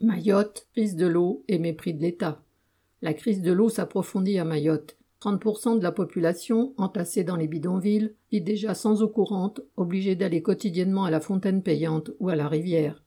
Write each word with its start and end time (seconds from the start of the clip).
Mayotte, 0.00 0.68
crise 0.74 0.94
de 0.94 1.08
l'eau 1.08 1.42
et 1.48 1.58
mépris 1.58 1.92
de 1.92 2.00
l'État. 2.00 2.40
La 3.02 3.14
crise 3.14 3.42
de 3.42 3.50
l'eau 3.50 3.68
s'approfondit 3.68 4.38
à 4.38 4.44
Mayotte. 4.44 4.96
30% 5.20 5.76
de 5.76 5.82
la 5.82 5.90
population, 5.90 6.72
entassée 6.76 7.24
dans 7.24 7.34
les 7.34 7.48
bidonvilles, 7.48 8.14
vit 8.30 8.40
déjà 8.40 8.74
sans 8.74 9.02
eau 9.02 9.08
courante, 9.08 9.60
obligée 9.76 10.14
d'aller 10.14 10.40
quotidiennement 10.40 11.02
à 11.02 11.10
la 11.10 11.18
fontaine 11.18 11.64
payante 11.64 12.12
ou 12.20 12.28
à 12.28 12.36
la 12.36 12.46
rivière. 12.46 13.02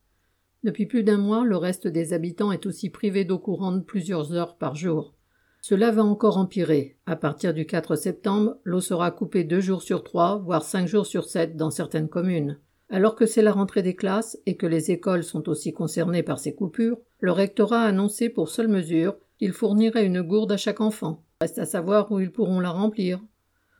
Depuis 0.66 0.86
plus 0.86 1.04
d'un 1.04 1.18
mois, 1.18 1.46
le 1.46 1.56
reste 1.56 1.88
des 1.88 2.12
habitants 2.12 2.52
est 2.52 2.66
aussi 2.66 2.90
privé 2.90 3.24
d'eau 3.24 3.40
courante 3.40 3.86
plusieurs 3.86 4.34
heures 4.34 4.58
par 4.58 4.76
jour. 4.76 5.14
Cela 5.62 5.92
va 5.92 6.04
encore 6.04 6.38
empirer. 6.38 6.98
À 7.06 7.16
partir 7.16 7.54
du 7.54 7.66
4 7.66 7.96
septembre, 7.96 8.58
l'eau 8.66 8.82
sera 8.82 9.12
coupée 9.12 9.46
deux 9.46 9.62
jours 9.62 9.82
sur 9.82 10.04
trois, 10.04 10.40
voire 10.40 10.66
cinq 10.66 10.88
jours 10.88 11.06
sur 11.06 11.24
sept 11.24 11.56
dans 11.56 11.72
certaines 11.72 12.10
communes. 12.10 12.60
Alors 12.94 13.16
que 13.16 13.26
c'est 13.26 13.42
la 13.42 13.54
rentrée 13.54 13.82
des 13.82 13.96
classes 13.96 14.38
et 14.46 14.58
que 14.58 14.68
les 14.68 14.92
écoles 14.92 15.24
sont 15.24 15.48
aussi 15.48 15.72
concernées 15.72 16.24
par 16.24 16.40
ces 16.40 16.54
coupures, 16.54 16.98
le 17.22 17.32
rectorat 17.32 17.84
a 17.84 17.88
annoncé 17.88 18.28
pour 18.28 18.50
seule 18.50 18.68
mesure 18.68 19.16
qu'il 19.40 19.54
fournirait 19.54 20.06
une 20.06 20.22
gourde 20.22 20.52
à 20.52 20.58
chaque 20.58 20.82
enfant. 20.82 21.24
Reste 21.40 21.58
à 21.58 21.66
savoir 21.66 22.12
où 22.12 22.20
ils 22.20 22.34
pourront 22.34 22.60
la 22.60 22.70
remplir. 22.70 23.22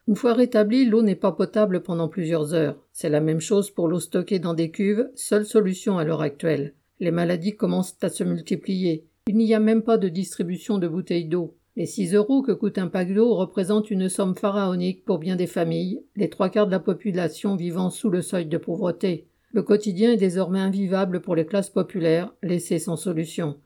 Une 0.08 0.16
fois 0.16 0.34
rétablie, 0.34 0.86
l'eau 0.86 1.02
n'est 1.02 1.16
pas 1.16 1.34
potable 1.34 1.84
pendant 1.84 2.08
plusieurs 2.08 2.54
heures. 2.54 2.78
C'est 2.94 3.10
la 3.10 3.20
même 3.20 3.42
chose 3.42 3.70
pour 3.70 3.90
l'eau 3.90 4.00
stockée 4.00 4.40
dans 4.40 4.54
des 4.54 4.72
cuves, 4.72 5.10
seule 5.14 5.46
solution 5.46 5.98
à 5.98 6.06
l'heure 6.06 6.22
actuelle. 6.22 6.74
Les 7.02 7.12
maladies 7.12 7.58
commencent 7.58 7.98
à 8.02 8.10
se 8.10 8.24
multiplier. 8.24 9.06
Il 9.28 9.36
n'y 9.36 9.54
a 9.54 9.60
même 9.60 9.84
pas 9.84 9.98
de 9.98 10.08
distribution 10.08 10.78
de 10.78 10.88
bouteilles 10.88 11.28
d'eau. 11.28 11.58
Les 11.78 11.86
6 11.86 12.16
euros 12.16 12.42
que 12.42 12.52
coûte 12.52 12.78
un 12.78 12.88
d'eau 12.88 13.34
représentent 13.34 13.92
une 13.92 14.10
somme 14.10 14.36
pharaonique 14.36 15.06
pour 15.06 15.20
bien 15.20 15.38
des 15.38 15.48
familles, 15.48 16.04
les 16.18 16.30
trois 16.30 16.50
quarts 16.50 16.68
de 16.68 16.72
la 16.72 16.82
population 16.82 17.56
vivant 17.56 17.90
sous 17.90 18.10
le 18.10 18.22
seuil 18.22 18.46
de 18.46 18.58
pauvreté. 18.58 19.30
Le 19.54 19.64
quotidien 19.64 20.12
est 20.12 20.18
désormais 20.18 20.60
invivable 20.60 21.22
pour 21.22 21.34
les 21.34 21.46
classes 21.46 21.70
populaires, 21.70 22.34
laissées 22.44 22.80
sans 22.80 22.98
solution. 22.98 23.58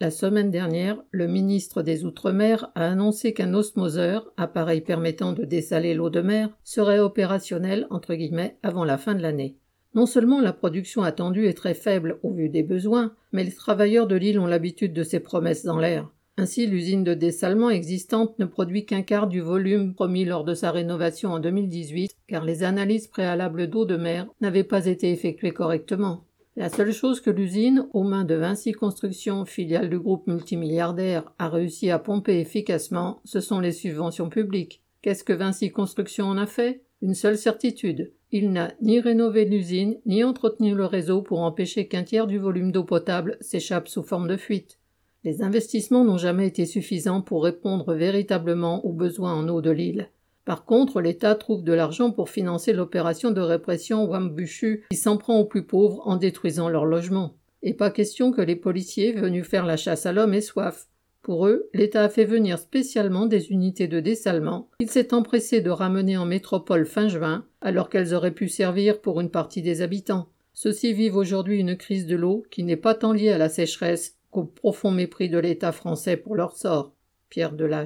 La 0.00 0.10
semaine 0.10 0.50
dernière, 0.50 1.00
le 1.12 1.28
ministre 1.28 1.82
des 1.82 2.04
Outre-mer 2.04 2.72
a 2.74 2.88
annoncé 2.88 3.32
qu'un 3.32 3.54
osmoseur, 3.54 4.32
appareil 4.36 4.80
permettant 4.80 5.32
de 5.32 5.44
dessaler 5.44 5.94
l'eau 5.94 6.10
de 6.10 6.20
mer, 6.20 6.50
serait 6.64 6.98
opérationnel 6.98 7.86
entre 7.90 8.14
guillemets 8.14 8.56
avant 8.64 8.84
la 8.84 8.98
fin 8.98 9.14
de 9.14 9.22
l'année. 9.22 9.56
Non 9.94 10.06
seulement 10.06 10.40
la 10.40 10.52
production 10.52 11.02
attendue 11.02 11.46
est 11.46 11.56
très 11.56 11.74
faible 11.74 12.18
au 12.24 12.32
vu 12.32 12.48
des 12.48 12.64
besoins, 12.64 13.14
mais 13.30 13.44
les 13.44 13.52
travailleurs 13.52 14.08
de 14.08 14.16
l'île 14.16 14.40
ont 14.40 14.46
l'habitude 14.46 14.92
de 14.92 15.04
ces 15.04 15.20
promesses 15.20 15.64
dans 15.64 15.78
l'air. 15.78 16.10
Ainsi, 16.38 16.66
l'usine 16.66 17.04
de 17.04 17.12
dessalement 17.12 17.68
existante 17.68 18.38
ne 18.38 18.46
produit 18.46 18.86
qu'un 18.86 19.02
quart 19.02 19.26
du 19.26 19.40
volume 19.40 19.94
promis 19.94 20.24
lors 20.24 20.44
de 20.44 20.54
sa 20.54 20.70
rénovation 20.70 21.30
en 21.30 21.40
2018, 21.40 22.16
car 22.26 22.44
les 22.44 22.62
analyses 22.62 23.06
préalables 23.06 23.68
d'eau 23.68 23.84
de 23.84 23.96
mer 23.96 24.26
n'avaient 24.40 24.64
pas 24.64 24.86
été 24.86 25.10
effectuées 25.12 25.52
correctement. 25.52 26.24
La 26.56 26.68
seule 26.68 26.92
chose 26.92 27.20
que 27.20 27.30
l'usine, 27.30 27.86
aux 27.92 28.02
mains 28.02 28.24
de 28.24 28.34
Vinci 28.34 28.72
Construction, 28.72 29.44
filiale 29.44 29.90
du 29.90 29.98
groupe 29.98 30.26
multimilliardaire, 30.26 31.32
a 31.38 31.48
réussi 31.48 31.90
à 31.90 31.98
pomper 31.98 32.40
efficacement, 32.40 33.20
ce 33.24 33.40
sont 33.40 33.60
les 33.60 33.72
subventions 33.72 34.28
publiques. 34.28 34.82
Qu'est-ce 35.02 35.24
que 35.24 35.32
Vinci 35.32 35.70
Construction 35.70 36.26
en 36.26 36.38
a 36.38 36.46
fait? 36.46 36.82
Une 37.00 37.14
seule 37.14 37.38
certitude. 37.38 38.12
Il 38.30 38.52
n'a 38.52 38.72
ni 38.80 39.00
rénové 39.00 39.44
l'usine, 39.44 39.96
ni 40.06 40.24
entretenu 40.24 40.74
le 40.74 40.86
réseau 40.86 41.20
pour 41.20 41.40
empêcher 41.40 41.88
qu'un 41.88 42.04
tiers 42.04 42.26
du 42.26 42.38
volume 42.38 42.70
d'eau 42.70 42.84
potable 42.84 43.36
s'échappe 43.40 43.88
sous 43.88 44.02
forme 44.02 44.28
de 44.28 44.36
fuite. 44.36 44.78
Les 45.24 45.42
investissements 45.42 46.04
n'ont 46.04 46.18
jamais 46.18 46.48
été 46.48 46.66
suffisants 46.66 47.22
pour 47.22 47.44
répondre 47.44 47.94
véritablement 47.94 48.84
aux 48.84 48.92
besoins 48.92 49.34
en 49.34 49.48
eau 49.48 49.60
de 49.60 49.70
l'île. 49.70 50.08
Par 50.44 50.64
contre, 50.64 51.00
l'État 51.00 51.36
trouve 51.36 51.62
de 51.62 51.72
l'argent 51.72 52.10
pour 52.10 52.28
financer 52.28 52.72
l'opération 52.72 53.30
de 53.30 53.40
répression 53.40 54.04
Wambushu 54.06 54.84
qui 54.90 54.96
s'en 54.96 55.16
prend 55.16 55.38
aux 55.38 55.44
plus 55.44 55.64
pauvres 55.64 56.02
en 56.04 56.16
détruisant 56.16 56.68
leurs 56.68 56.86
logements. 56.86 57.36
Et 57.62 57.74
pas 57.74 57.90
question 57.90 58.32
que 58.32 58.42
les 58.42 58.56
policiers 58.56 59.12
venus 59.12 59.46
faire 59.46 59.64
la 59.64 59.76
chasse 59.76 60.06
à 60.06 60.12
l'homme 60.12 60.34
aient 60.34 60.40
soif. 60.40 60.88
Pour 61.22 61.46
eux, 61.46 61.68
l'État 61.72 62.02
a 62.02 62.08
fait 62.08 62.24
venir 62.24 62.58
spécialement 62.58 63.26
des 63.26 63.52
unités 63.52 63.86
de 63.86 64.00
dessalement 64.00 64.68
qu'il 64.80 64.90
s'est 64.90 65.14
empressé 65.14 65.60
de 65.60 65.70
ramener 65.70 66.16
en 66.16 66.26
métropole 66.26 66.84
fin 66.84 67.06
juin, 67.06 67.44
alors 67.60 67.88
qu'elles 67.88 68.12
auraient 68.12 68.34
pu 68.34 68.48
servir 68.48 69.00
pour 69.00 69.20
une 69.20 69.30
partie 69.30 69.62
des 69.62 69.82
habitants. 69.82 70.26
Ceux-ci 70.52 70.92
vivent 70.92 71.14
aujourd'hui 71.14 71.60
une 71.60 71.76
crise 71.76 72.06
de 72.08 72.16
l'eau 72.16 72.44
qui 72.50 72.64
n'est 72.64 72.76
pas 72.76 72.94
tant 72.96 73.12
liée 73.12 73.30
à 73.30 73.38
la 73.38 73.48
sécheresse 73.48 74.16
qu'au 74.32 74.44
profond 74.44 74.90
mépris 74.90 75.28
de 75.28 75.38
l'État 75.38 75.70
français 75.70 76.16
pour 76.16 76.34
leur 76.34 76.56
sort. 76.56 76.96
Pierre 77.28 77.52
Delage. 77.52 77.80